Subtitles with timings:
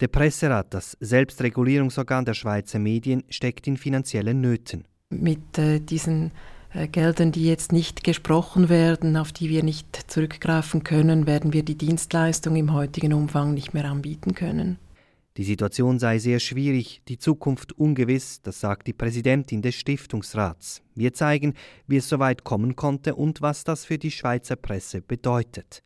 [0.00, 4.86] Der Presserat, das Selbstregulierungsorgan der Schweizer Medien, steckt in finanziellen Nöten.
[5.10, 6.32] Mit äh, diesen
[6.72, 11.62] äh, Geldern, die jetzt nicht gesprochen werden, auf die wir nicht zurückgreifen können, werden wir
[11.64, 14.78] die Dienstleistung im heutigen Umfang nicht mehr anbieten können.
[15.36, 20.82] Die Situation sei sehr schwierig, die Zukunft ungewiss, das sagt die Präsidentin des Stiftungsrats.
[20.94, 21.52] Wir zeigen,
[21.86, 25.82] wie es so weit kommen konnte und was das für die Schweizer Presse bedeutet.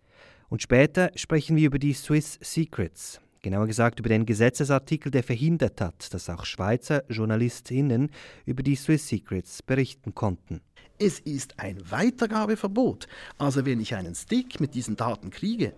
[0.48, 5.80] Und später sprechen wir über die Swiss Secrets, genauer gesagt über den Gesetzesartikel, der verhindert
[5.80, 8.10] hat, dass auch Schweizer Journalistinnen
[8.46, 10.60] über die Swiss Secrets berichten konnten.
[10.98, 13.06] Es ist ein Weitergabeverbot.
[13.38, 15.74] Also wenn ich einen Stick mit diesen Daten kriege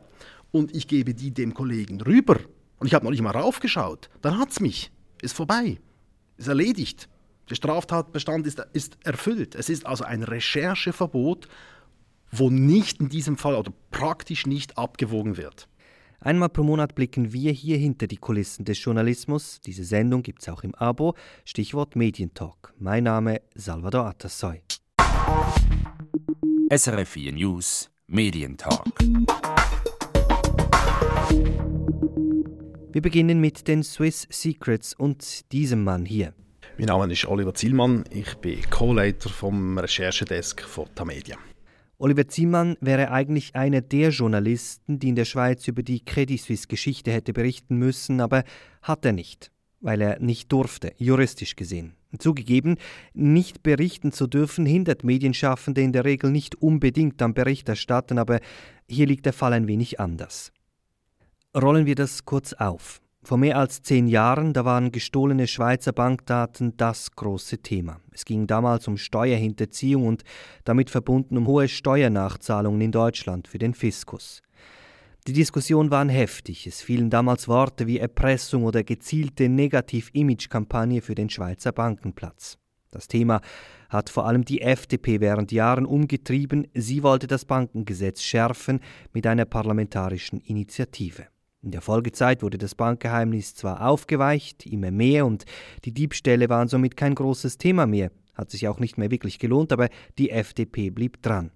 [0.52, 2.39] und ich gebe die dem Kollegen rüber
[2.79, 4.91] und ich habe noch nicht mal raufgeschaut, dann hat es mich.
[5.20, 5.78] Ist vorbei.
[6.37, 7.09] Ist erledigt.
[7.51, 9.55] Der Straftatbestand ist, ist erfüllt.
[9.55, 11.48] Es ist also ein Rechercheverbot,
[12.30, 15.69] wo nicht in diesem Fall oder praktisch nicht abgewogen wird.
[16.20, 19.61] Einmal pro Monat blicken wir hier hinter die Kulissen des Journalismus.
[19.61, 21.15] Diese Sendung gibt es auch im Abo.
[21.45, 22.75] Stichwort Medientalk.
[22.78, 24.62] Mein Name Salvador Atassoy.
[26.70, 28.84] SRF 4 News Medientalk.
[32.92, 36.33] Wir beginnen mit den Swiss Secrets und diesem Mann hier.
[36.78, 41.37] Mein Name ist Oliver Zielmann, ich bin Co-Leiter vom Recherchedesk von Tamedia.
[41.98, 46.69] Oliver Zielmann wäre eigentlich einer der Journalisten, die in der Schweiz über die Credit Suisse
[46.69, 48.44] Geschichte hätte berichten müssen, aber
[48.83, 51.94] hat er nicht, weil er nicht durfte, juristisch gesehen.
[52.19, 52.77] Zugegeben,
[53.14, 58.41] nicht berichten zu dürfen hindert Medienschaffende in der Regel nicht unbedingt am Berichterstatten, aber
[58.88, 60.53] hier liegt der Fall ein wenig anders.
[61.55, 63.00] Rollen wir das kurz auf.
[63.27, 68.00] Vor mehr als zehn Jahren, da waren gestohlene Schweizer Bankdaten das große Thema.
[68.12, 70.22] Es ging damals um Steuerhinterziehung und
[70.62, 74.42] damit verbunden um hohe Steuernachzahlungen in Deutschland für den Fiskus.
[75.27, 76.69] Die Diskussionen waren heftig.
[76.69, 82.58] Es fielen damals Worte wie Erpressung oder gezielte Negativ-Image-Kampagne für den Schweizer Bankenplatz.
[82.92, 83.41] Das Thema
[83.88, 86.69] hat vor allem die FDP während Jahren umgetrieben.
[86.75, 88.78] Sie wollte das Bankengesetz schärfen
[89.12, 91.26] mit einer parlamentarischen Initiative.
[91.62, 95.44] In der Folgezeit wurde das Bankgeheimnis zwar aufgeweicht, immer mehr, und
[95.84, 99.72] die Diebstähle waren somit kein großes Thema mehr, hat sich auch nicht mehr wirklich gelohnt,
[99.72, 101.50] aber die FDP blieb dran.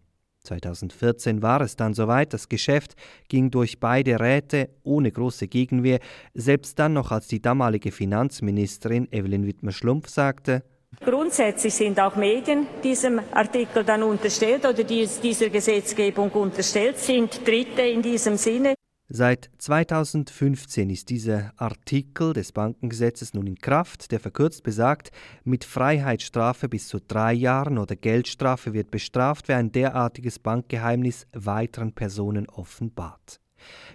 [0.45, 2.95] 2014 war es dann soweit, das Geschäft
[3.29, 6.01] ging durch beide Räte ohne große Gegenwehr,
[6.35, 10.65] selbst dann noch als die damalige Finanzministerin Evelyn Wittmer-Schlumpf sagte,
[11.05, 18.03] Grundsätzlich sind auch Medien diesem Artikel dann unterstellt oder dieser Gesetzgebung unterstellt, sind Dritte in
[18.03, 18.75] diesem Sinne.
[19.13, 25.11] Seit 2015 ist dieser Artikel des Bankengesetzes nun in Kraft, der verkürzt besagt,
[25.43, 31.93] mit Freiheitsstrafe bis zu drei Jahren oder Geldstrafe wird bestraft, wer ein derartiges Bankgeheimnis weiteren
[31.93, 33.41] Personen offenbart.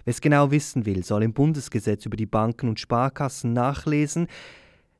[0.04, 4.26] Wer es genau wissen will, soll im Bundesgesetz über die Banken und Sparkassen nachlesen.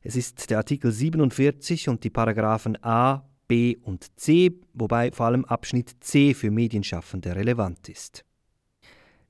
[0.03, 5.44] Es ist der Artikel 47 und die Paragraphen A, B und C, wobei vor allem
[5.44, 8.25] Abschnitt C für Medienschaffende relevant ist.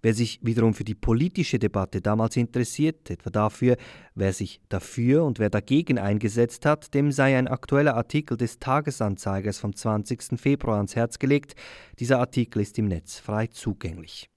[0.06, 3.76] Wer sich wiederum für die politische Debatte damals interessiert, etwa dafür,
[4.14, 9.58] wer sich dafür und wer dagegen eingesetzt hat, dem sei ein aktueller Artikel des Tagesanzeigers
[9.58, 10.38] vom 20.
[10.38, 11.56] Februar ans Herz gelegt.
[11.98, 14.30] Dieser Artikel ist im Netz frei zugänglich.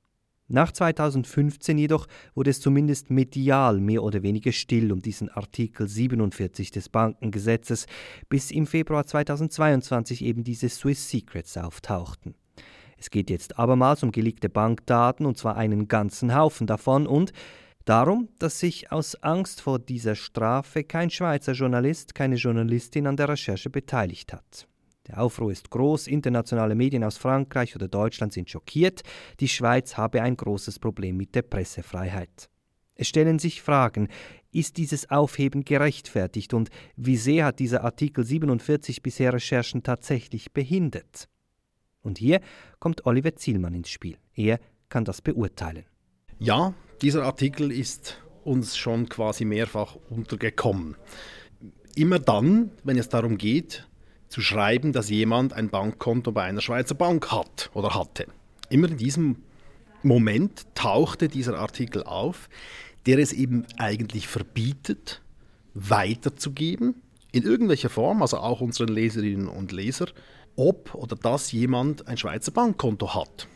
[0.48, 6.72] Nach 2015 jedoch wurde es zumindest medial mehr oder weniger still um diesen Artikel 47
[6.72, 7.86] des Bankengesetzes,
[8.28, 12.34] bis im Februar 2022 eben diese Swiss Secrets auftauchten.
[13.00, 17.32] Es geht jetzt abermals um geleakte Bankdaten und zwar einen ganzen Haufen davon und
[17.86, 23.30] darum, dass sich aus Angst vor dieser Strafe kein Schweizer Journalist, keine Journalistin an der
[23.30, 24.68] Recherche beteiligt hat.
[25.08, 29.02] Der Aufruhr ist groß, internationale Medien aus Frankreich oder Deutschland sind schockiert,
[29.40, 32.50] die Schweiz habe ein großes Problem mit der Pressefreiheit.
[32.96, 34.10] Es stellen sich Fragen,
[34.52, 41.30] ist dieses Aufheben gerechtfertigt und wie sehr hat dieser Artikel 47 bisher Recherchen tatsächlich behindert?
[42.02, 42.42] Und hier
[42.80, 44.18] kommt Oliver Zielmann ins Spiel.
[44.34, 45.86] Er kann das beurteilen.
[46.40, 50.96] Ja, dieser Artikel ist uns schon quasi mehrfach untergekommen.
[51.96, 53.88] Immer dann, wenn es darum geht,
[54.30, 58.28] zu schreiben, dass jemand ein Bankkonto bei einer Schweizer Bank hat oder hatte.
[58.70, 59.38] Immer in diesem
[60.04, 62.48] Moment tauchte dieser Artikel auf,
[63.06, 65.22] der es eben eigentlich verbietet,
[65.74, 66.96] weiterzugeben,
[67.32, 70.10] in irgendwelcher Form, also auch unseren Leserinnen und Lesern,
[70.56, 73.48] ob oder dass jemand ein Schweizer Bankkonto hat.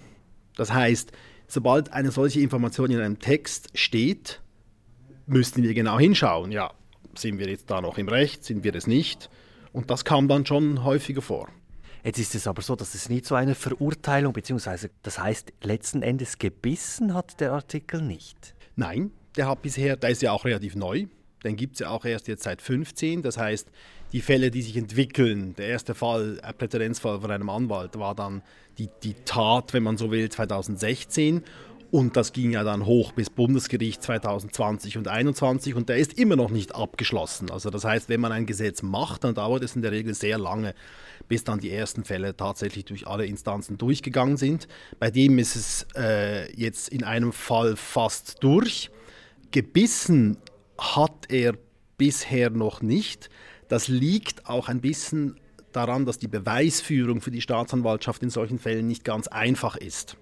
[0.56, 1.12] Das heißt,
[1.48, 4.42] sobald eine solche Information in einem Text steht,
[5.26, 6.52] müssten wir genau hinschauen.
[6.52, 6.74] Ja,
[7.16, 9.30] sind wir jetzt da noch im Recht, sind wir es nicht?
[9.72, 11.50] Und das kam dann schon häufiger vor.
[12.04, 16.02] Jetzt ist es aber so, dass es nicht so eine Verurteilung, beziehungsweise das heißt, letzten
[16.02, 18.56] Endes gebissen hat der Artikel nicht.
[18.76, 21.06] Nein, der hat bisher, der ist ja auch relativ neu,
[21.44, 23.22] den gibt es ja auch erst jetzt seit 15.
[23.22, 23.70] Das heißt,
[24.14, 28.44] die Fälle, die sich entwickeln, der erste Fall, ein Präzedenzfall von einem Anwalt, war dann
[28.78, 31.44] die, die Tat, wenn man so will, 2016.
[31.90, 36.36] Und das ging ja dann hoch bis Bundesgericht 2020 und 2021 und der ist immer
[36.36, 37.52] noch nicht abgeschlossen.
[37.52, 40.40] Also das heißt, wenn man ein Gesetz macht, dann dauert es in der Regel sehr
[40.40, 40.74] lange,
[41.28, 44.68] bis dann die ersten Fälle tatsächlich durch alle Instanzen durchgegangen sind.
[44.98, 48.90] Bei dem ist es äh, jetzt in einem Fall fast durch.
[49.52, 50.38] Gebissen
[50.80, 51.54] hat er
[51.98, 53.30] bisher noch nicht.
[53.68, 55.40] Das liegt auch ein bisschen
[55.72, 60.18] daran, dass die Beweisführung für die Staatsanwaltschaft in solchen Fällen nicht ganz einfach ist.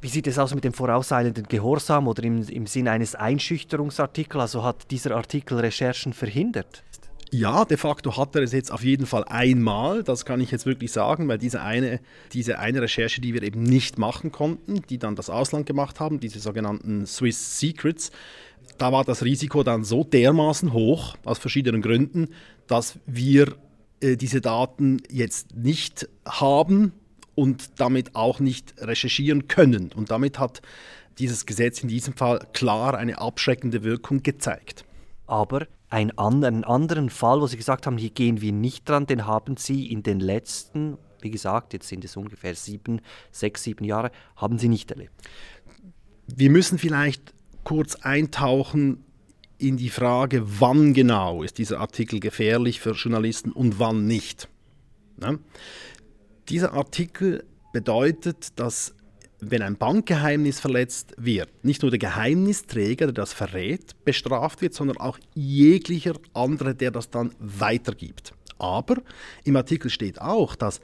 [0.00, 4.42] Wie sieht es aus mit dem vorauseilenden Gehorsam oder im, im Sinn eines Einschüchterungsartikels?
[4.42, 6.82] Also hat dieser Artikel Recherchen verhindert?
[7.30, 10.66] Ja, de facto hat er es jetzt auf jeden Fall einmal, das kann ich jetzt
[10.66, 11.98] wirklich sagen, weil diese eine,
[12.32, 16.20] diese eine Recherche, die wir eben nicht machen konnten, die dann das Ausland gemacht haben,
[16.20, 18.12] diese sogenannten Swiss Secrets,
[18.78, 22.28] da war das Risiko dann so dermaßen hoch, aus verschiedenen Gründen,
[22.66, 23.54] dass wir
[24.00, 26.92] äh, diese Daten jetzt nicht haben
[27.34, 29.90] und damit auch nicht recherchieren können.
[29.94, 30.62] Und damit hat
[31.18, 34.84] dieses Gesetz in diesem Fall klar eine abschreckende Wirkung gezeigt.
[35.26, 39.26] Aber einen anderen, anderen Fall, wo Sie gesagt haben, hier gehen wir nicht dran, den
[39.26, 43.00] haben Sie in den letzten, wie gesagt, jetzt sind es ungefähr sieben,
[43.30, 45.14] sechs, sieben Jahre, haben Sie nicht erlebt.
[46.26, 47.32] Wir müssen vielleicht
[47.62, 49.04] kurz eintauchen
[49.58, 54.48] in die Frage, wann genau ist dieser Artikel gefährlich für Journalisten und wann nicht.
[55.20, 55.38] Ja?
[56.48, 58.94] Dieser Artikel bedeutet, dass
[59.40, 64.96] wenn ein Bankgeheimnis verletzt wird, nicht nur der Geheimnisträger, der das verrät, bestraft wird, sondern
[64.98, 68.32] auch jeglicher andere, der das dann weitergibt.
[68.58, 69.02] Aber
[69.44, 70.80] im Artikel steht auch, dass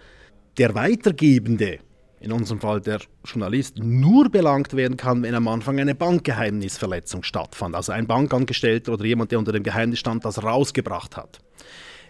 [0.58, 1.78] der Weitergebende
[2.20, 7.74] in unserem Fall der Journalist, nur belangt werden kann, wenn am Anfang eine Bankgeheimnisverletzung stattfand.
[7.74, 11.40] Also ein Bankangestellter oder jemand, der unter dem Geheimnis stand, das rausgebracht hat.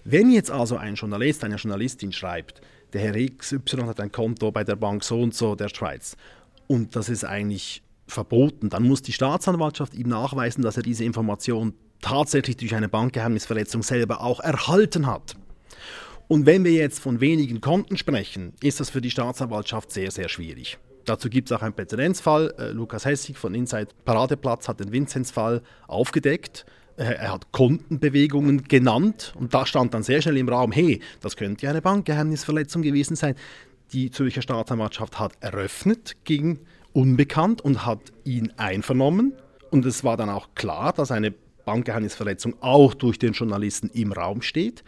[0.04, 2.60] Wenn jetzt also ein Journalist, eine Journalistin schreibt,
[2.92, 6.16] der Herr XY hat ein Konto bei der Bank so und so der Schweiz
[6.66, 11.74] und das ist eigentlich verboten, dann muss die Staatsanwaltschaft ihm nachweisen, dass er diese Information
[12.00, 15.36] tatsächlich durch eine Bankgeheimnisverletzung selber auch erhalten hat.
[16.30, 20.28] Und wenn wir jetzt von wenigen Konten sprechen, ist das für die Staatsanwaltschaft sehr, sehr
[20.28, 20.78] schwierig.
[21.04, 22.54] Dazu gibt es auch einen Präzedenzfall.
[22.56, 26.66] Äh, Lukas Hessig von Inside Paradeplatz hat den Vinzenz-Fall aufgedeckt.
[26.96, 31.36] Äh, er hat Kontenbewegungen genannt und da stand dann sehr schnell im Raum, hey, das
[31.36, 33.34] könnte ja eine Bankgeheimnisverletzung gewesen sein.
[33.92, 36.60] Die Zürcher Staatsanwaltschaft hat eröffnet gegen
[36.92, 39.32] Unbekannt und hat ihn einvernommen.
[39.72, 41.34] Und es war dann auch klar, dass eine
[41.64, 44.84] Bankgeheimnisverletzung auch durch den Journalisten im Raum steht.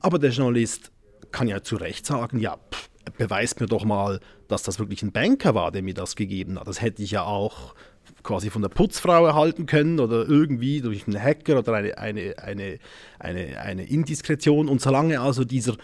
[0.00, 0.90] Aber der Journalist
[1.30, 5.12] kann ja zu Recht sagen, ja, pff, beweist mir doch mal, dass das wirklich ein
[5.12, 6.66] Banker war, der mir das gegeben hat.
[6.66, 7.74] Das hätte ich ja auch
[8.22, 12.78] quasi von der Putzfrau erhalten können oder irgendwie durch einen Hacker oder eine, eine, eine,
[13.18, 14.68] eine, eine Indiskretion.
[14.68, 15.76] Und solange also dieser,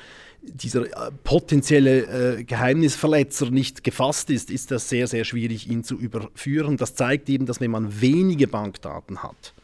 [0.43, 5.97] dieser äh, potenzielle äh, Geheimnisverletzer nicht gefasst ist, ist das sehr, sehr schwierig, ihn zu
[5.97, 6.77] überführen.
[6.77, 9.55] Das zeigt eben, dass wenn man wenige Bankdaten hat,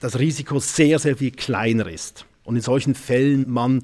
[0.00, 2.24] das Risiko sehr, sehr viel kleiner ist.
[2.48, 3.82] Und in solchen Fällen man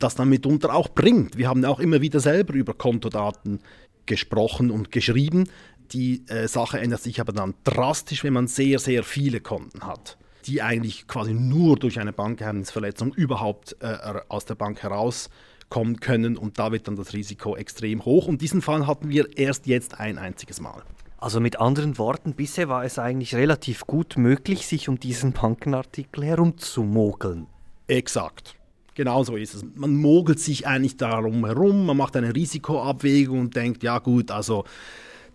[0.00, 1.38] das dann mitunter auch bringt.
[1.38, 3.60] Wir haben auch immer wieder selber über Kontodaten
[4.06, 5.48] gesprochen und geschrieben.
[5.92, 10.18] Die äh, Sache ändert sich aber dann drastisch, wenn man sehr, sehr viele Konten hat,
[10.46, 13.96] die eigentlich quasi nur durch eine Bankgeheimnisverletzung überhaupt äh,
[14.28, 16.36] aus der Bank herauskommen können.
[16.36, 18.26] Und da wird dann das Risiko extrem hoch.
[18.26, 20.82] Und diesen Fall hatten wir erst jetzt ein einziges Mal.
[21.18, 26.24] Also mit anderen Worten, bisher war es eigentlich relativ gut möglich, sich um diesen Bankenartikel
[26.24, 27.46] herumzumogeln.
[27.86, 28.54] Exakt.
[28.94, 29.64] Genau so ist es.
[29.74, 34.64] Man mogelt sich eigentlich darum herum, man macht eine Risikoabwägung und denkt, ja gut, also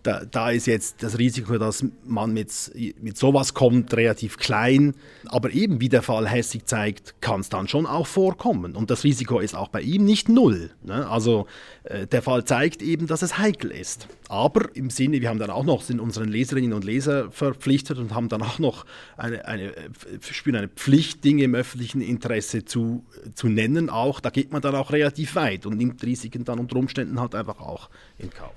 [0.02, 2.50] da, da, ist jetzt das Risiko, dass man mit,
[3.00, 4.94] mit sowas kommt, relativ klein.
[5.26, 8.76] Aber eben, wie der Fall Hessig zeigt, kann es dann schon auch vorkommen.
[8.76, 10.70] Und das Risiko ist auch bei ihm nicht null.
[10.82, 11.08] Ne?
[11.08, 11.46] Also
[11.84, 14.08] äh, der Fall zeigt eben, dass es heikel ist.
[14.28, 18.14] Aber im Sinne, wir haben dann auch noch, sind unseren Leserinnen und Leser verpflichtet und
[18.14, 19.90] haben dann auch noch eine, eine, äh,
[20.20, 23.04] spüren eine Pflicht, Dinge im öffentlichen Interesse zu,
[23.34, 23.90] zu nennen.
[23.90, 27.34] Auch da geht man dann auch relativ weit und nimmt Risiken dann unter Umständen halt
[27.34, 28.54] einfach auch in Kauf.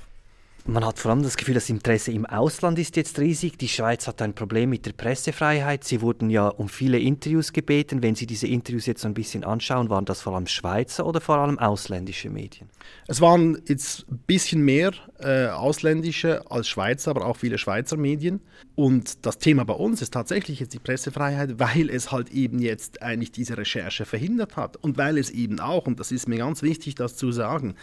[0.65, 3.58] Man hat vor allem das Gefühl, das Interesse im Ausland ist jetzt riesig.
[3.58, 5.84] Die Schweiz hat ein Problem mit der Pressefreiheit.
[5.84, 8.01] Sie wurden ja um viele Interviews gebeten.
[8.01, 11.20] Wenn Sie diese Interviews jetzt so ein bisschen anschauen, waren das vor allem Schweizer oder
[11.20, 12.70] vor allem ausländische Medien?
[13.10, 18.39] Es waren jetzt ein bisschen mehr äh, ausländische als Schweizer, aber auch viele Schweizer Medien.
[18.75, 23.01] Und das Thema bei uns ist tatsächlich jetzt die Pressefreiheit, weil es halt eben jetzt
[23.01, 24.77] eigentlich diese Recherche verhindert hat.
[24.77, 27.75] Und weil es eben auch, und das ist mir ganz wichtig, das zu sagen,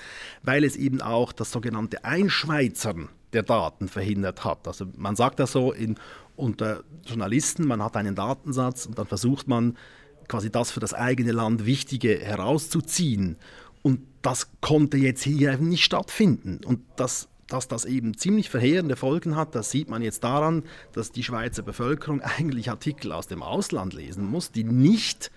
[0.42, 2.04] weil es eben auch das sogenannte
[2.70, 4.66] Einschweizern der Daten verhindert hat.
[4.66, 5.96] Also man sagt das so in
[6.36, 9.76] unter Journalisten, man hat einen Datensatz und dann versucht man
[10.26, 13.36] quasi das für das eigene Land Wichtige herauszuziehen.
[13.82, 16.60] Und das konnte jetzt hier eben nicht stattfinden.
[16.64, 20.62] Und das dass das eben ziemlich verheerende Folgen hat, das sieht man jetzt daran,
[20.92, 25.32] dass die Schweizer Bevölkerung eigentlich Artikel aus dem Ausland lesen muss, die nicht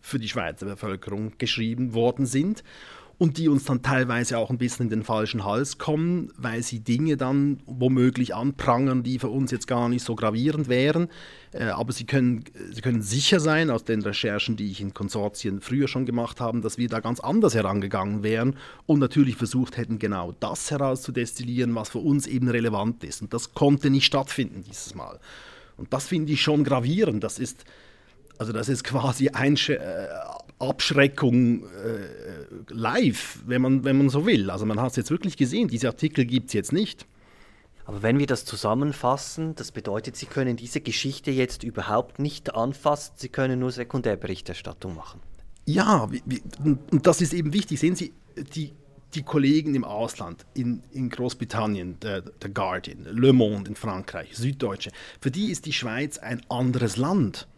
[0.00, 2.64] für die Schweizer Bevölkerung geschrieben worden sind
[3.18, 6.80] und die uns dann teilweise auch ein bisschen in den falschen Hals kommen, weil sie
[6.80, 11.08] Dinge dann womöglich anprangern, die für uns jetzt gar nicht so gravierend wären.
[11.52, 15.60] Äh, aber sie können, sie können sicher sein, aus den Recherchen, die ich in Konsortien
[15.60, 18.56] früher schon gemacht habe, dass wir da ganz anders herangegangen wären
[18.86, 23.20] und natürlich versucht hätten, genau das herauszudestillieren, was für uns eben relevant ist.
[23.20, 25.18] Und das konnte nicht stattfinden dieses Mal.
[25.76, 27.24] Und das finde ich schon gravierend.
[27.24, 27.64] Das ist,
[28.38, 29.78] also das ist quasi ein, äh,
[30.58, 31.68] Abschreckung äh,
[32.68, 34.50] live, wenn man, wenn man so will.
[34.50, 37.06] Also man hat es jetzt wirklich gesehen, diese Artikel gibt es jetzt nicht.
[37.84, 43.14] Aber wenn wir das zusammenfassen, das bedeutet, Sie können diese Geschichte jetzt überhaupt nicht anfassen,
[43.16, 45.20] Sie können nur Sekundärberichterstattung machen.
[45.64, 46.08] Ja,
[46.90, 47.80] und das ist eben wichtig.
[47.80, 48.12] Sehen Sie,
[48.54, 48.72] die,
[49.14, 54.90] die Kollegen im Ausland, in, in Großbritannien, der, der Guardian, Le Monde in Frankreich, Süddeutsche,
[55.20, 57.48] für die ist die Schweiz ein anderes Land.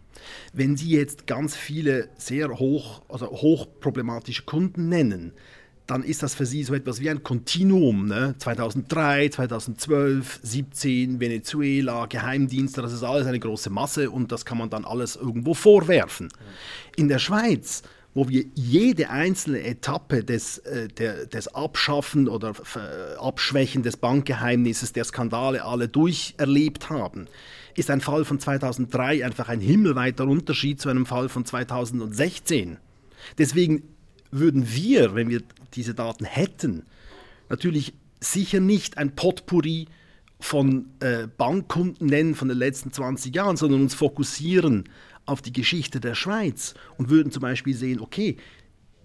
[0.52, 5.32] Wenn Sie jetzt ganz viele sehr hoch, also hochproblematische Kunden nennen,
[5.90, 8.06] dann ist das für Sie so etwas wie ein Kontinuum.
[8.06, 8.36] Ne?
[8.38, 14.70] 2003, 2012, 17, Venezuela, Geheimdienste, das ist alles eine große Masse und das kann man
[14.70, 16.28] dann alles irgendwo vorwerfen.
[16.96, 23.16] In der Schweiz wo wir jede einzelne Etappe des, äh, der, des Abschaffen oder äh,
[23.18, 27.26] Abschwächen des Bankgeheimnisses, der Skandale alle durcherlebt haben,
[27.76, 32.78] ist ein Fall von 2003 einfach ein himmelweiter Unterschied zu einem Fall von 2016.
[33.38, 33.82] Deswegen
[34.32, 35.42] würden wir, wenn wir
[35.74, 36.84] diese Daten hätten,
[37.48, 39.86] natürlich sicher nicht ein Potpourri
[40.40, 44.88] von äh, Bankkunden nennen von den letzten 20 Jahren, sondern uns fokussieren
[45.30, 48.36] auf die Geschichte der Schweiz und würden zum Beispiel sehen, okay,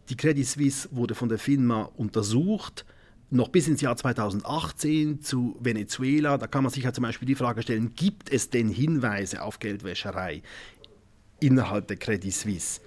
[0.10, 2.86] die Credit Suisse wurde von der FINMA untersucht,
[3.29, 6.38] noch bis ins Jahr 2018 zu Venezuela.
[6.38, 9.60] Da kann man sich ja zum Beispiel die Frage stellen, gibt es denn Hinweise auf
[9.60, 10.41] Geldwäscherei
[11.39, 12.82] innerhalb der Credit Suisse?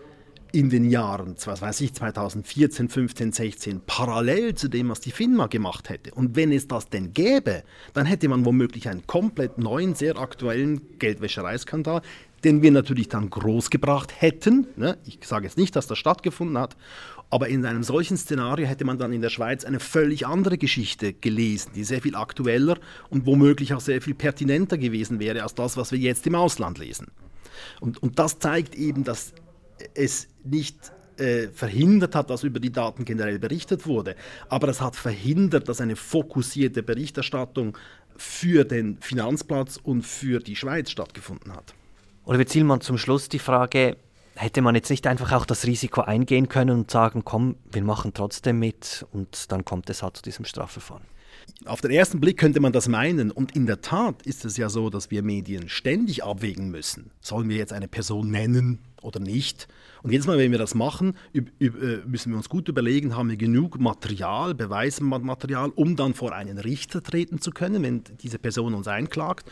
[0.52, 5.46] in den Jahren, was weiß ich, 2014, 15, 16, parallel zu dem, was die FINMA
[5.46, 6.14] gemacht hätte.
[6.14, 10.98] Und wenn es das denn gäbe, dann hätte man womöglich einen komplett neuen, sehr aktuellen
[10.98, 12.02] Geldwäschereiskandal,
[12.44, 14.66] den wir natürlich dann großgebracht hätten.
[14.76, 14.98] Ne?
[15.04, 16.76] Ich sage jetzt nicht, dass das stattgefunden hat,
[17.30, 21.12] aber in einem solchen Szenario hätte man dann in der Schweiz eine völlig andere Geschichte
[21.12, 22.78] gelesen, die sehr viel aktueller
[23.10, 26.78] und womöglich auch sehr viel pertinenter gewesen wäre als das, was wir jetzt im Ausland
[26.78, 27.08] lesen.
[27.80, 29.32] Und, und das zeigt eben, dass
[29.94, 34.14] es nicht äh, verhindert hat, dass über die Daten generell berichtet wurde,
[34.48, 37.76] aber es hat verhindert, dass eine fokussierte Berichterstattung
[38.16, 41.74] für den Finanzplatz und für die Schweiz stattgefunden hat.
[42.28, 43.96] Oliver Zielmann, zum Schluss die Frage,
[44.34, 48.12] hätte man jetzt nicht einfach auch das Risiko eingehen können und sagen, komm, wir machen
[48.12, 51.04] trotzdem mit und dann kommt es halt zu diesem Strafverfahren?
[51.64, 53.30] Auf den ersten Blick könnte man das meinen.
[53.30, 57.12] Und in der Tat ist es ja so, dass wir Medien ständig abwägen müssen.
[57.22, 59.66] Sollen wir jetzt eine Person nennen oder nicht?
[60.02, 61.40] Und jedes Mal, wenn wir das machen, äh,
[62.04, 67.02] müssen wir uns gut überlegen, haben wir genug Material, Beweismaterial, um dann vor einen Richter
[67.02, 69.50] treten zu können, wenn diese Person uns einklagt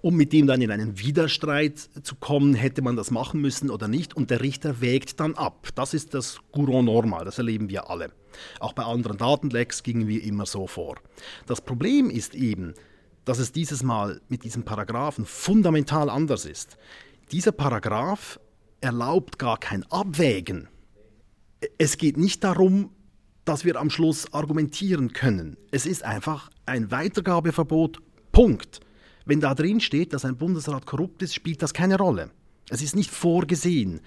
[0.00, 3.88] um mit ihm dann in einen Widerstreit zu kommen, hätte man das machen müssen oder
[3.88, 4.14] nicht.
[4.14, 5.68] Und der Richter wägt dann ab.
[5.74, 8.12] Das ist das Courant normal, das erleben wir alle.
[8.60, 10.96] Auch bei anderen Datenlecks gingen wir immer so vor.
[11.46, 12.74] Das Problem ist eben,
[13.24, 16.78] dass es dieses Mal mit diesem Paragraphen fundamental anders ist.
[17.32, 18.40] Dieser Paragraph
[18.80, 20.68] erlaubt gar kein Abwägen.
[21.76, 22.90] Es geht nicht darum,
[23.44, 25.56] dass wir am Schluss argumentieren können.
[25.70, 27.98] Es ist einfach ein Weitergabeverbot.
[28.30, 28.80] Punkt.
[29.28, 32.30] Wenn da drin steht, dass ein Bundesrat korrupt ist, spielt das keine Rolle.
[32.70, 34.00] Es ist nicht vorgesehen.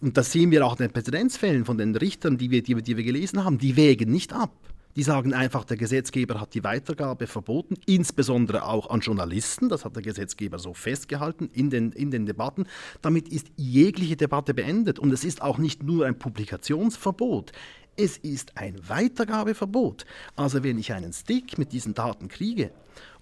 [0.00, 2.96] Und das sehen wir auch in den Präzedenzfällen von den Richtern, die wir, die, die
[2.96, 3.58] wir gelesen haben.
[3.58, 4.54] Die wägen nicht ab.
[4.94, 9.68] Die sagen einfach, der Gesetzgeber hat die Weitergabe verboten, insbesondere auch an Journalisten.
[9.68, 12.66] Das hat der Gesetzgeber so festgehalten in den, in den Debatten.
[13.02, 15.00] Damit ist jegliche Debatte beendet.
[15.00, 17.50] Und es ist auch nicht nur ein Publikationsverbot.
[17.96, 20.06] Es ist ein Weitergabeverbot.
[20.36, 22.70] Also wenn ich einen Stick mit diesen Daten kriege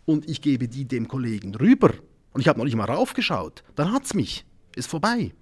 [0.08, 1.92] und ich gebe die dem Kollegen rüber
[2.32, 4.46] und ich habe noch nicht mal raufgeschaut, dann hat es mich.
[4.74, 5.34] Ist vorbei.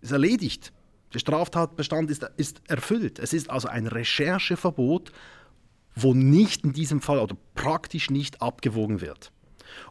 [0.00, 0.72] Ist erledigt.
[1.14, 3.20] Der Straftatbestand ist, ist erfüllt.
[3.20, 5.12] Es ist also ein Rechercheverbot,
[5.94, 9.30] wo nicht in diesem Fall oder praktisch nicht abgewogen wird.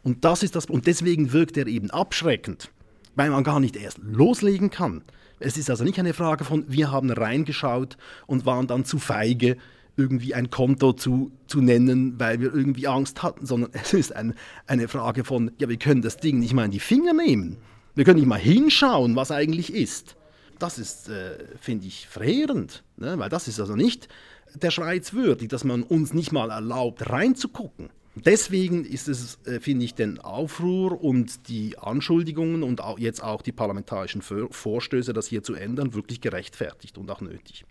[0.04, 2.70] Und das ist das und deswegen wirkt er eben abschreckend,
[3.16, 5.06] weil man gar nicht erst loslegen kann.
[5.40, 9.56] Es ist also nicht eine Frage von wir haben reingeschaut und waren dann zu feige
[9.98, 14.34] irgendwie ein Konto zu, zu nennen, weil wir irgendwie Angst hatten, sondern es ist ein,
[14.68, 17.58] eine Frage von, ja, wir können das Ding nicht mal in die Finger nehmen.
[17.96, 20.16] Wir können nicht mal hinschauen, was eigentlich ist.
[20.60, 23.18] Das ist, äh, finde ich, verheerend, ne?
[23.18, 24.08] weil das ist also nicht
[24.56, 27.90] der Schweiz würdig, dass man uns nicht mal erlaubt, reinzugucken.
[28.16, 33.42] Deswegen ist es, äh, finde ich, den Aufruhr und die Anschuldigungen und auch jetzt auch
[33.42, 37.66] die parlamentarischen Vorstöße, das hier zu ändern, wirklich gerechtfertigt und auch nötig.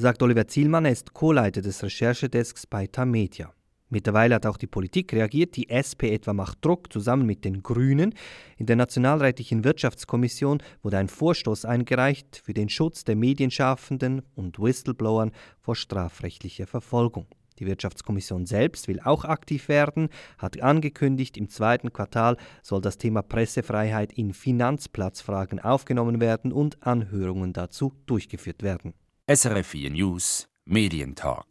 [0.00, 3.52] Sagt Oliver Zielmann, er ist Co-Leiter des Recherchedesks bei Tamedia.
[3.90, 5.56] Mittlerweile hat auch die Politik reagiert.
[5.56, 8.14] Die SP etwa macht Druck zusammen mit den Grünen.
[8.56, 15.32] In der Nationalrätlichen Wirtschaftskommission wurde ein Vorstoß eingereicht für den Schutz der Medienschaffenden und Whistleblowern
[15.60, 17.26] vor strafrechtlicher Verfolgung.
[17.58, 23.20] Die Wirtschaftskommission selbst will auch aktiv werden, hat angekündigt, im zweiten Quartal soll das Thema
[23.20, 28.94] Pressefreiheit in Finanzplatzfragen aufgenommen werden und Anhörungen dazu durchgeführt werden.
[29.28, 31.44] SRF 4 News Medientalk.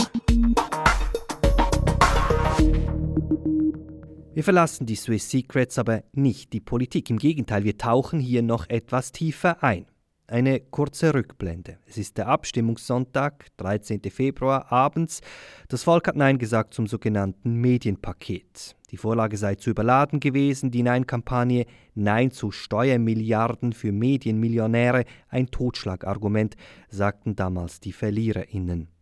[4.33, 7.09] Wir verlassen die Swiss Secrets aber nicht die Politik.
[7.09, 9.85] Im Gegenteil, wir tauchen hier noch etwas tiefer ein.
[10.29, 11.79] Eine kurze Rückblende.
[11.87, 13.99] Es ist der Abstimmungssonntag, 13.
[14.11, 15.21] Februar abends.
[15.69, 18.75] Das Volk hat Nein gesagt zum sogenannten Medienpaket.
[18.91, 26.55] Die Vorlage sei zu überladen gewesen, die Nein-Kampagne Nein zu Steuermilliarden für Medienmillionäre ein Totschlagargument,
[26.89, 28.98] sagten damals die VerliererInnen.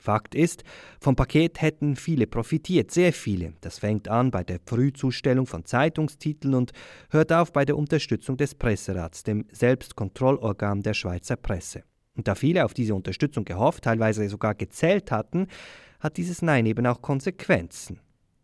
[0.00, 0.64] Fakt ist,
[1.00, 3.52] vom Paket hätten viele profitiert, sehr viele.
[3.60, 6.72] Das fängt an bei der Frühzustellung von Zeitungstiteln und
[7.10, 11.84] hört auf bei der Unterstützung des Presserats, dem Selbstkontrollorgan der Schweizer Presse.
[12.16, 15.46] Und da viele auf diese Unterstützung gehofft, teilweise sogar gezählt hatten,
[16.00, 18.00] hat dieses Nein eben auch Konsequenzen.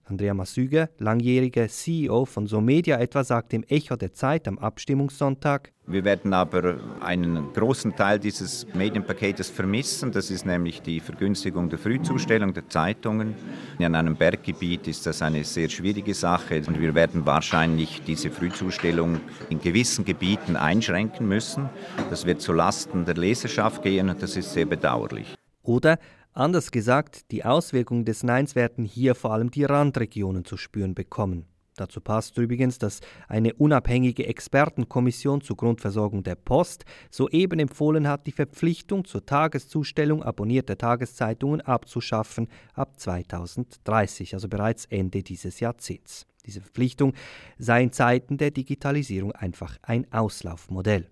[0.09, 6.05] Andrea Massüger, langjähriger CEO von Somedia etwa, sagt im Echo der Zeit am Abstimmungssonntag, wir
[6.05, 10.11] werden aber einen großen Teil dieses Medienpaketes vermissen.
[10.11, 13.37] Das ist nämlich die Vergünstigung der Frühzustellung der Zeitungen.
[13.79, 19.21] In einem Berggebiet ist das eine sehr schwierige Sache und wir werden wahrscheinlich diese Frühzustellung
[19.49, 21.69] in gewissen Gebieten einschränken müssen.
[22.11, 25.37] Das wird zulasten der Leserschaft gehen und das ist sehr bedauerlich.
[25.63, 25.99] Oder
[26.37, 31.47] Anders gesagt, die Auswirkungen des Neins werden hier vor allem die Randregionen zu spüren bekommen.
[31.77, 38.33] Dazu passt übrigens, dass eine unabhängige Expertenkommission zur Grundversorgung der Post soeben empfohlen hat, die
[38.33, 46.27] Verpflichtung zur Tageszustellung abonnierter Tageszeitungen abzuschaffen ab 2030, also bereits Ende dieses Jahrzehnts.
[46.45, 47.15] Diese Verpflichtung
[47.57, 51.09] sei in Zeiten der Digitalisierung einfach ein Auslaufmodell.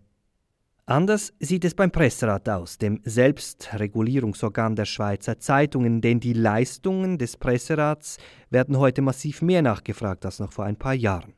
[0.87, 7.39] Anders sieht es beim Presserat aus, dem Selbstregulierungsorgan der Schweizer Zeitungen, denn die Leistungen des
[7.39, 8.19] Presserats
[8.51, 11.33] werden heute massiv mehr nachgefragt als noch vor ein paar Jahren.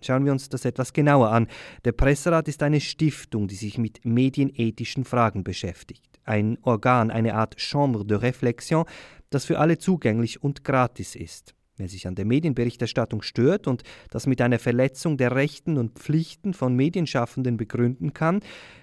[0.00, 1.48] Schauen wir uns das etwas genauer an.
[1.84, 6.20] Der Presserat ist eine Stiftung, die sich mit medienethischen Fragen beschäftigt.
[6.22, 8.86] Ein Organ, eine Art Chambre de Réflexion,
[9.28, 11.56] das für alle zugänglich und gratis ist.
[11.76, 16.54] Wer sich an der Medienberichterstattung stört und das mit einer Verletzung der Rechten und Pflichten
[16.54, 18.40] von Medienschaffenden begründen kann,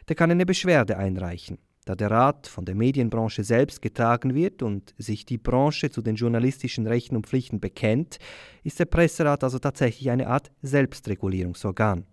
[0.10, 1.58] der kann eine Beschwerde einreichen.
[1.86, 6.15] Da der Rat von der Medienbranche selbst getragen wird und sich die Branche zu den
[6.15, 8.19] journalistischen Rechten und Pflichten bekennt,
[8.63, 12.06] ist der Presserat also tatsächlich eine Art Selbstregulierungsorgan.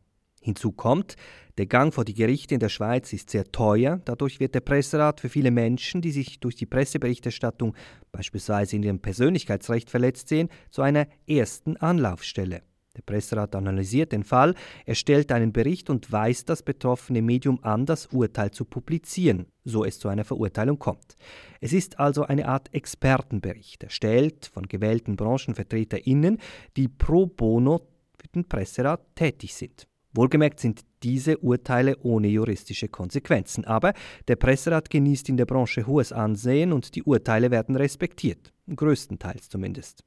[0.49, 1.17] Hinzu kommt,
[1.59, 5.21] der Gang vor die Gerichte in der Schweiz ist sehr teuer, dadurch wird der Presserat
[5.21, 7.75] für viele Menschen, die sich durch die Presseberichterstattung
[8.13, 12.63] beispielsweise in ihrem Persönlichkeitsrecht verletzt sehen, zu einer ersten Anlaufstelle.
[12.97, 14.55] Der Presserat analysiert den Fall,
[14.87, 19.99] erstellt einen Bericht und weist das betroffene Medium an, das Urteil zu publizieren, so es
[19.99, 21.17] zu einer Verurteilung kommt.
[21.61, 26.39] Es ist also eine Art Expertenbericht, erstellt von gewählten BranchenvertreterInnen,
[26.77, 27.87] die pro bono
[28.19, 29.87] für den Presserat tätig sind.
[30.19, 33.93] Wohlgemerkt sind diese Urteile ohne juristische Konsequenzen, aber
[34.27, 40.03] der Presserat genießt in der Branche hohes Ansehen und die Urteile werden respektiert, größtenteils zumindest.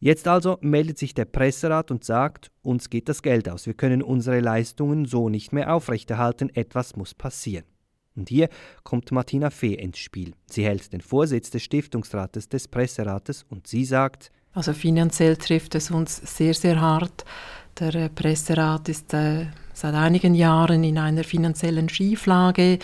[0.00, 4.02] Jetzt also meldet sich der Presserat und sagt, uns geht das Geld aus, wir können
[4.02, 7.66] unsere Leistungen so nicht mehr aufrechterhalten, etwas muss passieren.
[8.16, 8.48] Und hier
[8.82, 10.32] kommt Martina Fee ins Spiel.
[10.46, 15.90] Sie hält den Vorsitz des Stiftungsrates des Presserates und sie sagt, also finanziell trifft es
[15.90, 17.24] uns sehr, sehr hart.
[17.78, 22.78] Der äh, Presserat ist äh, seit einigen Jahren in einer finanziellen Schieflage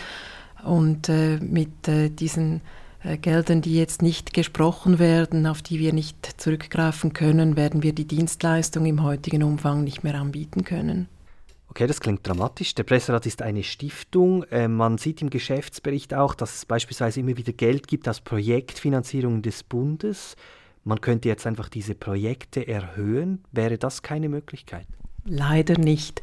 [0.63, 2.61] und äh, mit äh, diesen
[3.03, 7.93] äh, Geldern, die jetzt nicht gesprochen werden, auf die wir nicht zurückgreifen können, werden wir
[7.93, 11.07] die Dienstleistung im heutigen Umfang nicht mehr anbieten können.
[11.69, 12.75] Okay, das klingt dramatisch.
[12.75, 14.43] Der Presserat ist eine Stiftung.
[14.51, 19.41] Äh, man sieht im Geschäftsbericht auch, dass es beispielsweise immer wieder Geld gibt aus Projektfinanzierungen
[19.41, 20.35] des Bundes.
[20.83, 23.43] Man könnte jetzt einfach diese Projekte erhöhen.
[23.51, 24.87] Wäre das keine Möglichkeit?
[25.25, 26.21] Leider nicht.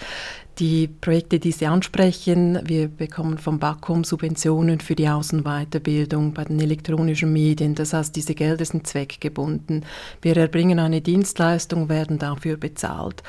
[0.59, 6.59] Die Projekte, die Sie ansprechen, wir bekommen vom BAKOM Subventionen für die Außenweiterbildung bei den
[6.59, 7.77] elektronischen Medien.
[7.77, 9.85] Das heißt, diese Gelder sind zweckgebunden.
[10.21, 13.23] Wir erbringen eine Dienstleistung, werden dafür bezahlt.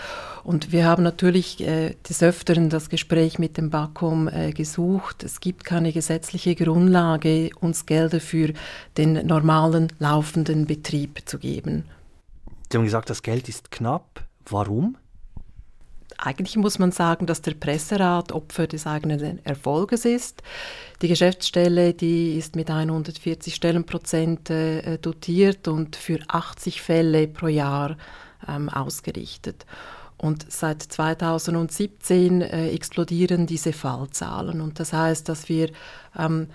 [0.43, 5.23] Und wir haben natürlich äh, des Öfteren das Gespräch mit dem BAKOM äh, gesucht.
[5.23, 8.53] Es gibt keine gesetzliche Grundlage, uns Gelder für
[8.97, 11.83] den normalen laufenden Betrieb zu geben.
[12.71, 14.25] Sie haben gesagt, das Geld ist knapp.
[14.47, 14.97] Warum?
[16.21, 20.43] Eigentlich muss man sagen, dass der Presserat Opfer des eigenen Erfolges ist.
[21.01, 27.95] Die Geschäftsstelle, die ist mit 140 Stellenprozent äh, dotiert und für 80 Fälle pro Jahr
[28.47, 29.65] ähm, ausgerichtet.
[30.17, 34.59] Und seit 2017 äh, explodieren diese Fallzahlen.
[34.59, 35.69] Und das heißt, dass wir
[36.17, 36.47] ähm,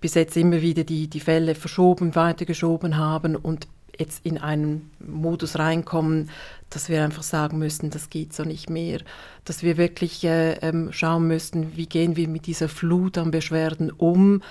[0.00, 3.66] bis jetzt immer wieder die, die Fälle verschoben, weitergeschoben haben und
[3.98, 6.30] jetzt in einen Modus reinkommen,
[6.70, 9.00] dass wir einfach sagen müssen, das geht so nicht mehr.
[9.44, 13.90] Dass wir wirklich äh, ähm, schauen müssen, wie gehen wir mit dieser Flut an Beschwerden
[13.90, 14.42] um.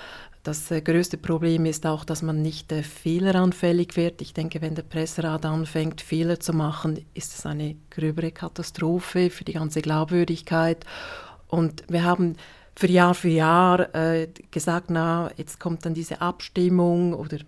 [0.42, 4.20] Das äh, größte Problem ist auch, dass man nicht äh, fehleranfällig wird.
[4.20, 9.44] Ich denke, wenn der Presserat anfängt, Fehler zu machen, ist es eine gröbere Katastrophe für
[9.44, 10.84] die ganze Glaubwürdigkeit.
[11.48, 12.36] Und wir haben
[12.76, 17.38] für Jahr für Jahr äh, gesagt, na, jetzt kommt dann diese Abstimmung oder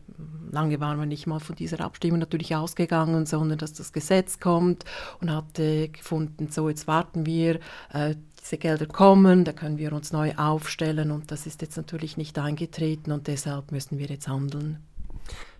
[0.51, 4.85] lange waren wir nicht mal von dieser Abstimmung natürlich ausgegangen, sondern dass das Gesetz kommt
[5.21, 7.61] und hat äh, gefunden, so jetzt warten wir,
[7.93, 12.17] äh, diese Gelder kommen, da können wir uns neu aufstellen und das ist jetzt natürlich
[12.17, 14.79] nicht eingetreten und deshalb müssen wir jetzt handeln.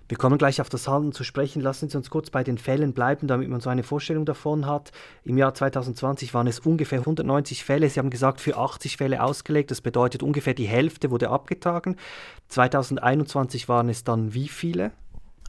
[0.09, 1.61] Wir kommen gleich auf das Handeln zu sprechen.
[1.61, 4.93] Lassen Sie uns kurz bei den Fällen bleiben, damit man so eine Vorstellung davon hat.
[5.25, 7.91] Im Jahr 2020 waren es ungefähr 190 Fälle.
[7.91, 9.73] Sie haben gesagt, für 80 Fälle ausgelegt.
[9.73, 11.97] Das bedeutet, ungefähr die Hälfte wurde abgetragen.
[12.49, 14.93] 2021 waren es dann wie viele?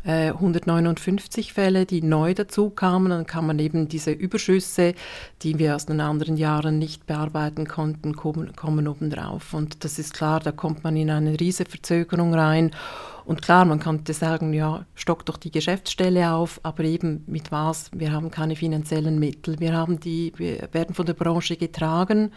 [0.07, 3.09] 159 äh, Fälle, die neu dazu kamen.
[3.09, 4.93] Dann kann man eben diese Überschüsse,
[5.41, 9.53] die wir aus den anderen Jahren nicht bearbeiten konnten, kommen, kommen obendrauf.
[9.53, 12.71] Und das ist klar, da kommt man in eine riesige Verzögerung rein.
[13.25, 17.91] Und klar, man könnte sagen, ja, stock doch die Geschäftsstelle auf, aber eben mit was?
[17.93, 19.59] Wir haben keine finanziellen Mittel.
[19.59, 22.31] Wir, haben die, wir werden von der Branche getragen.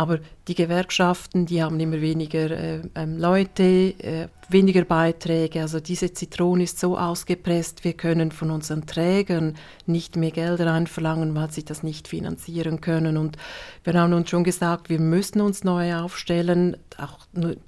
[0.00, 5.60] Aber die Gewerkschaften, die haben immer weniger äh, ähm, Leute, äh, weniger Beiträge.
[5.60, 11.34] Also diese Zitrone ist so ausgepresst, wir können von unseren Trägern nicht mehr Gelder einverlangen,
[11.34, 13.18] weil sie das nicht finanzieren können.
[13.18, 13.36] Und
[13.84, 16.78] wir haben uns schon gesagt, wir müssen uns neu aufstellen.
[16.96, 17.18] Auch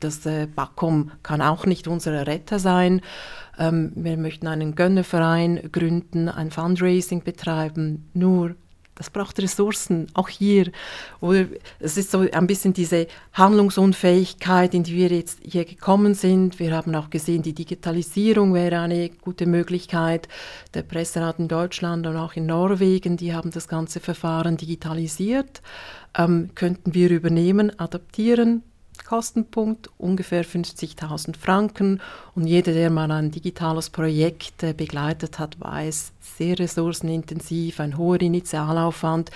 [0.00, 3.02] das äh, BAKOM kann auch nicht unser Retter sein.
[3.58, 8.08] Ähm, wir möchten einen Gönnerverein gründen, ein Fundraising betreiben.
[8.14, 8.54] Nur
[9.02, 10.70] das braucht Ressourcen, auch hier.
[11.20, 11.46] Oder
[11.80, 16.60] es ist so ein bisschen diese Handlungsunfähigkeit, in die wir jetzt hier gekommen sind.
[16.60, 20.28] Wir haben auch gesehen, die Digitalisierung wäre eine gute Möglichkeit.
[20.74, 25.62] Der Presserat in Deutschland und auch in Norwegen, die haben das ganze Verfahren digitalisiert.
[26.16, 28.62] Ähm, könnten wir übernehmen, adaptieren,
[29.12, 32.00] Kostenpunkt ungefähr 50.000 Franken.
[32.34, 38.22] Und jeder, der mal ein digitales Projekt äh, begleitet hat, weiß, sehr ressourcenintensiv, ein hoher
[38.22, 39.30] Initialaufwand.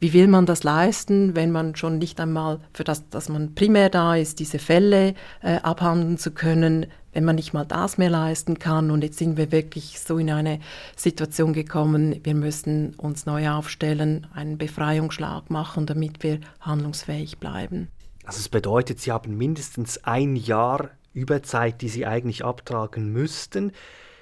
[0.00, 3.90] Wie will man das leisten, wenn man schon nicht einmal für das, dass man primär
[3.90, 5.12] da ist, diese Fälle
[5.42, 8.90] äh, abhandeln zu können, wenn man nicht mal das mehr leisten kann?
[8.90, 10.58] Und jetzt sind wir wirklich so in eine
[10.96, 17.88] Situation gekommen, wir müssen uns neu aufstellen, einen Befreiungsschlag machen, damit wir handlungsfähig bleiben.
[18.28, 23.72] Also es bedeutet, Sie haben mindestens ein Jahr Überzeit, die Sie eigentlich abtragen müssten.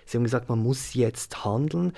[0.04, 1.92] Sie haben gesagt, man muss jetzt handeln.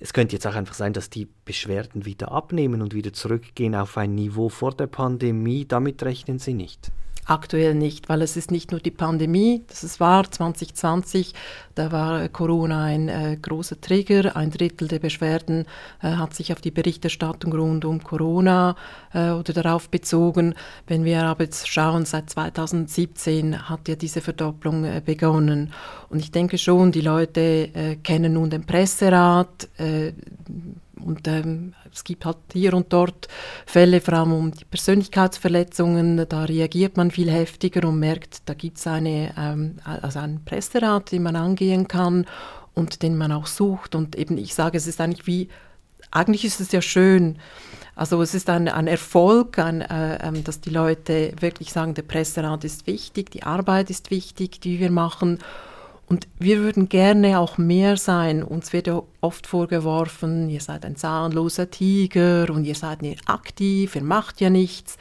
[0.00, 3.96] Es könnte jetzt auch einfach sein, dass die Beschwerden wieder abnehmen und wieder zurückgehen auf
[3.96, 5.64] ein Niveau vor der Pandemie.
[5.64, 6.90] Damit rechnen Sie nicht.
[7.24, 11.34] Aktuell nicht, weil es ist nicht nur die Pandemie, das ist wahr, 2020,
[11.74, 14.36] da war Corona ein äh, großer Trigger.
[14.36, 15.66] Ein Drittel der Beschwerden
[16.02, 18.76] äh, hat sich auf die Berichterstattung rund um Corona
[19.14, 20.54] äh, oder darauf bezogen.
[20.86, 25.72] Wenn wir aber jetzt schauen, seit 2017 hat ja diese Verdopplung äh, begonnen.
[26.10, 30.12] Und ich denke schon, die Leute äh, kennen nun den Presserat, äh,
[31.04, 33.28] und ähm, es gibt halt hier und dort
[33.66, 38.78] Fälle, vor allem um die Persönlichkeitsverletzungen, da reagiert man viel heftiger und merkt, da gibt
[38.78, 42.26] es eine, ähm, also einen Presserat, den man angehen kann
[42.74, 43.94] und den man auch sucht.
[43.94, 45.48] Und eben, ich sage, es ist eigentlich wie,
[46.10, 47.38] eigentlich ist es ja schön,
[47.94, 52.02] also es ist ein, ein Erfolg, ein, äh, ähm, dass die Leute wirklich sagen, der
[52.02, 55.38] Presserat ist wichtig, die Arbeit ist wichtig, die wir machen.
[56.12, 58.42] Und wir würden gerne auch mehr sein.
[58.42, 63.96] Uns wird ja oft vorgeworfen, ihr seid ein zahnloser Tiger und ihr seid nicht aktiv,
[63.96, 64.98] ihr macht ja nichts.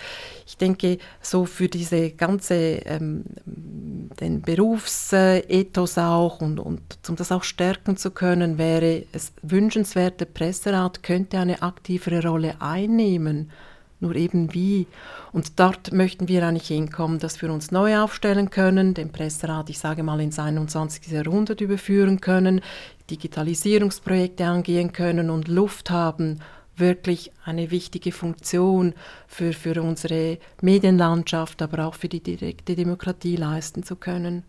[0.47, 7.43] Ich denke, so für diese ganze, ähm, den Berufsethos auch und, und um das auch
[7.43, 13.51] stärken zu können, wäre es wünschenswert, der Presserat könnte eine aktivere Rolle einnehmen.
[14.01, 14.87] Nur eben wie.
[15.31, 19.79] Und dort möchten wir eigentlich hinkommen, dass wir uns neu aufstellen können, den Presserat, ich
[19.79, 21.07] sage mal, ins 21.
[21.07, 22.61] Jahrhundert überführen können,
[23.09, 26.39] Digitalisierungsprojekte angehen können und Luft haben,
[26.75, 28.93] wirklich eine wichtige Funktion
[29.27, 34.43] für, für unsere Medienlandschaft, aber auch für die direkte Demokratie leisten zu können.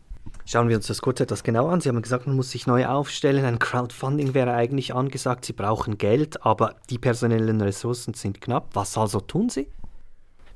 [0.45, 1.81] Schauen wir uns das kurz etwas genau an.
[1.81, 3.45] Sie haben gesagt, man muss sich neu aufstellen.
[3.45, 5.45] Ein Crowdfunding wäre eigentlich angesagt.
[5.45, 8.71] Sie brauchen Geld, aber die personellen Ressourcen sind knapp.
[8.75, 9.69] Was also tun Sie?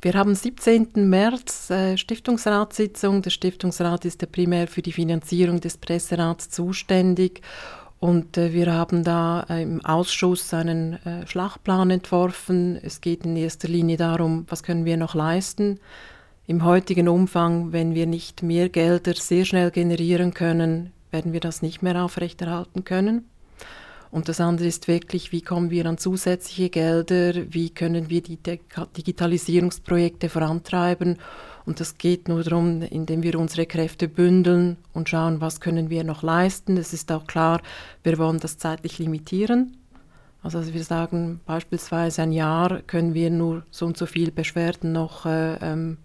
[0.02, 1.08] Wir haben 17.
[1.08, 3.22] März äh, Stiftungsratssitzung.
[3.22, 7.42] Der Stiftungsrat ist ja primär für die Finanzierung des Presserats zuständig
[7.98, 12.78] und äh, wir haben da äh, im Ausschuss einen äh, Schlachtplan entworfen.
[12.82, 15.80] Es geht in erster Linie darum, was können wir noch leisten.
[16.48, 21.62] Im heutigen Umfang, wenn wir nicht mehr Gelder sehr schnell generieren können, werden wir das
[21.62, 23.24] nicht mehr aufrechterhalten können.
[24.12, 28.38] Und das andere ist wirklich, wie kommen wir an zusätzliche Gelder, wie können wir die
[28.96, 31.18] Digitalisierungsprojekte vorantreiben
[31.66, 36.04] und das geht nur darum, indem wir unsere Kräfte bündeln und schauen, was können wir
[36.04, 36.76] noch leisten.
[36.76, 37.60] Es ist auch klar,
[38.04, 39.76] wir wollen das zeitlich limitieren.
[40.44, 45.26] Also wir sagen beispielsweise ein Jahr können wir nur so und so viel Beschwerden noch
[45.26, 45.98] äh, ähm,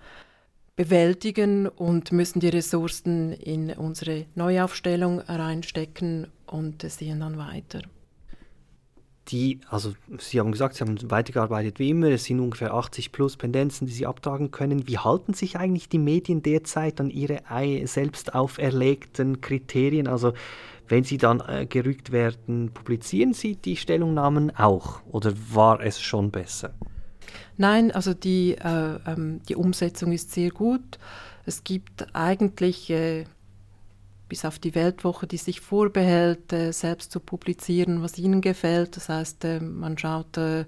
[0.82, 7.82] bewältigen und müssen die Ressourcen in unsere Neuaufstellung reinstecken und sehen dann weiter
[9.28, 13.38] die, also Sie haben gesagt, Sie haben weitergearbeitet wie immer, es sind ungefähr 80 plus
[13.38, 14.88] Pendenzen, die Sie abtragen können.
[14.88, 17.42] Wie halten sich eigentlich die Medien derzeit an ihre
[17.88, 20.08] selbst auferlegten Kriterien?
[20.08, 20.34] Also
[20.88, 26.32] wenn sie dann äh, gerügt werden, publizieren Sie die Stellungnahmen auch oder war es schon
[26.32, 26.74] besser?
[27.58, 31.00] Nein, also die, äh, ähm, die Umsetzung ist sehr gut.
[31.46, 33.26] Es gibt eigentlich äh,
[34.30, 38.96] bis auf die Weltwoche, die sich vorbehält, äh, selbst zu publizieren, was ihnen gefällt.
[38.96, 40.66] Das heißt, äh, man schaut, äh,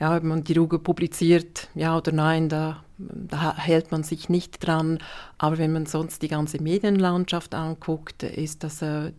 [0.00, 4.66] ja, ob man die Ruge publiziert, ja oder nein, da da hält man sich nicht
[4.66, 4.98] dran.
[5.38, 9.12] Aber wenn man sonst die ganze Medienlandschaft anguckt, ist das, äh,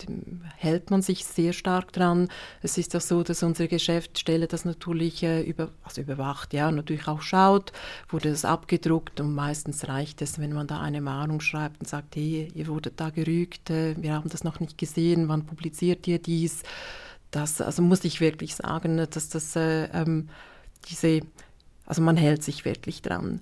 [0.57, 2.29] hält man sich sehr stark dran.
[2.61, 7.07] Es ist ja so, dass unsere Geschäftsstelle das natürlich äh, über, also überwacht, ja, natürlich
[7.07, 7.73] auch schaut,
[8.09, 12.15] wurde das abgedruckt und meistens reicht es, wenn man da eine Mahnung schreibt und sagt,
[12.15, 16.19] hey, ihr wurdet da gerügt, äh, wir haben das noch nicht gesehen, wann publiziert ihr
[16.19, 16.63] dies?
[17.31, 20.29] Das, also muss ich wirklich sagen, dass das äh, ähm,
[20.89, 21.21] diese,
[21.85, 23.41] also man hält sich wirklich dran.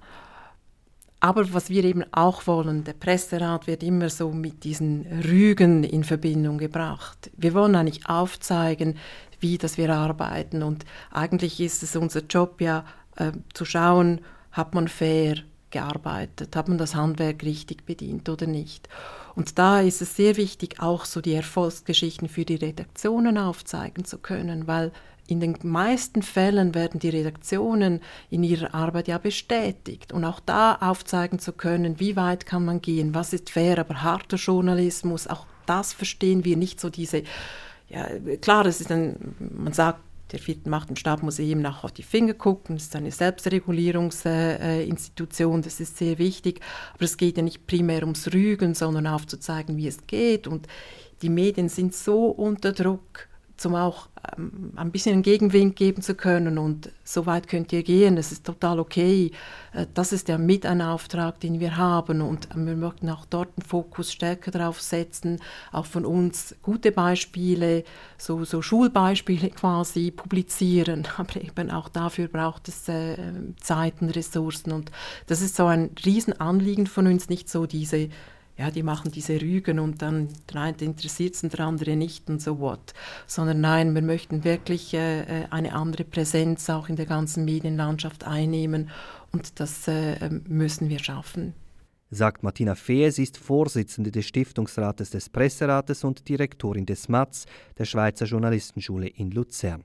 [1.21, 6.03] Aber was wir eben auch wollen, der Presserat wird immer so mit diesen Rügen in
[6.03, 7.29] Verbindung gebracht.
[7.37, 8.97] Wir wollen eigentlich aufzeigen,
[9.39, 10.63] wie das wir arbeiten.
[10.63, 12.85] Und eigentlich ist es unser Job ja
[13.17, 15.35] äh, zu schauen, hat man fair
[15.69, 18.89] gearbeitet, hat man das Handwerk richtig bedient oder nicht.
[19.35, 24.17] Und da ist es sehr wichtig, auch so die Erfolgsgeschichten für die Redaktionen aufzeigen zu
[24.17, 24.91] können, weil
[25.27, 30.11] in den meisten Fällen werden die Redaktionen in ihrer Arbeit ja bestätigt.
[30.11, 34.03] Und auch da aufzeigen zu können, wie weit kann man gehen, was ist fair, aber
[34.03, 37.23] harter Journalismus, auch das verstehen wir nicht so diese,
[37.87, 38.07] ja,
[38.41, 41.91] klar, es ist ein, man sagt, der vierten Macht und Stab muss eben auch auf
[41.91, 42.77] die Finger gucken.
[42.77, 46.61] Das ist eine Selbstregulierungsinstitution, das ist sehr wichtig.
[46.93, 50.47] Aber es geht ja nicht primär ums Rügen, sondern aufzuzeigen, wie es geht.
[50.47, 50.67] Und
[51.21, 53.27] die Medien sind so unter Druck
[53.65, 57.83] um auch ähm, ein bisschen einen Gegenwind geben zu können und so weit könnt ihr
[57.83, 59.31] gehen, das ist total okay.
[59.73, 63.55] Äh, das ist ja mit ein Auftrag, den wir haben und wir möchten auch dort
[63.57, 65.39] den Fokus stärker darauf setzen,
[65.71, 67.83] auch von uns gute Beispiele,
[68.17, 73.17] so, so Schulbeispiele quasi publizieren, aber eben auch dafür braucht es äh,
[73.61, 74.91] Zeit und Ressourcen und
[75.27, 78.09] das ist so ein Riesenanliegen von uns, nicht so diese
[78.61, 80.29] ja, die machen diese Rügen und dann
[80.79, 82.93] interessiert es und der andere nicht und so what.
[83.25, 88.23] Sondern nein, wir möchten wirklich äh, äh, eine andere Präsenz auch in der ganzen Medienlandschaft
[88.23, 88.91] einnehmen
[89.31, 91.55] und das äh, ähm, müssen wir schaffen.
[92.11, 97.47] Sagt Martina Fehr, sie ist Vorsitzende des Stiftungsrates des Presserates und Direktorin des MATS,
[97.79, 99.83] der Schweizer Journalistenschule in Luzern.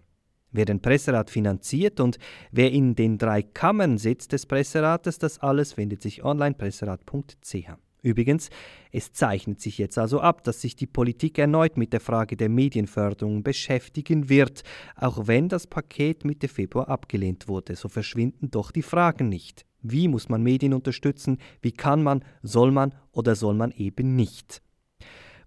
[0.53, 2.19] Wer den Presserat finanziert und
[2.51, 7.86] wer in den drei Kammern sitzt des Presserates, das alles findet sich online presserat.ch.
[8.07, 8.51] Übrigens,
[8.92, 12.49] es zeichnet sich jetzt also ab, dass sich die Politik erneut mit der Frage der
[12.49, 14.62] Medienförderung beschäftigen wird,
[14.95, 19.66] auch wenn das Paket Mitte Februar abgelehnt wurde, so verschwinden doch die Fragen nicht.
[19.83, 21.38] Wie muss man Medien unterstützen?
[21.61, 24.62] Wie kann man, soll man oder soll man eben nicht?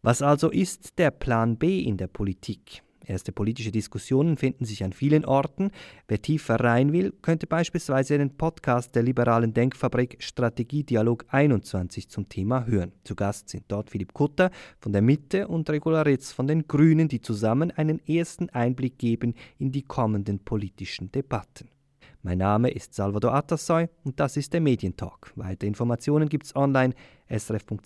[0.02, 2.84] Was also ist der Plan B in der Politik?
[3.10, 5.72] Erste politische Diskussionen finden sich an vielen Orten.
[6.08, 12.30] Wer tiefer rein will, könnte beispielsweise den Podcast der liberalen Denkfabrik Strategie Dialog 21 zum
[12.30, 12.91] Thema hören.
[13.04, 17.08] Zu Gast sind dort Philipp Kutter von der Mitte und Regula Ritz von den Grünen,
[17.08, 21.67] die zusammen einen ersten Einblick geben in die kommenden politischen Debatten.
[22.22, 25.34] Mein Name ist Salvador Atassoy und das ist der Medientalk.
[25.36, 26.93] Weitere Informationen gibt es online
[27.28, 27.84] srf.ch-audio.